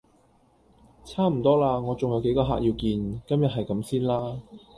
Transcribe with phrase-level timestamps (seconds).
[1.05, 2.75] 差唔多喇，我重有幾個客要見。
[2.75, 4.41] 今日係咁先啦